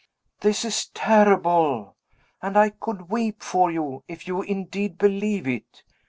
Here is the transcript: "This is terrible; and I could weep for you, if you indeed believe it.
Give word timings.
"This 0.39 0.65
is 0.65 0.87
terrible; 0.87 1.95
and 2.41 2.57
I 2.57 2.71
could 2.71 3.09
weep 3.09 3.43
for 3.43 3.69
you, 3.69 4.03
if 4.07 4.27
you 4.27 4.41
indeed 4.41 4.97
believe 4.97 5.47
it. 5.47 5.83